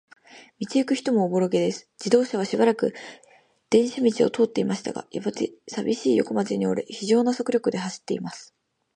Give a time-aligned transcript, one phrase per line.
[0.59, 1.87] 道ゆく人もおぼろげです。
[1.99, 2.95] 自動車はしばらく
[3.69, 8.55] 電車道を通っていましたが、やがて、さびしい横町に折れ、ひじょうな速力で走っています。